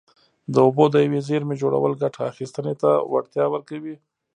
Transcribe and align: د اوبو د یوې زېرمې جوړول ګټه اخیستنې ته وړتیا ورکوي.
د 0.53 0.55
اوبو 0.65 0.83
د 0.89 0.95
یوې 1.05 1.19
زېرمې 1.27 1.55
جوړول 1.61 1.93
ګټه 2.01 2.21
اخیستنې 2.31 2.73
ته 2.81 2.89
وړتیا 3.11 3.45
ورکوي. 3.51 3.95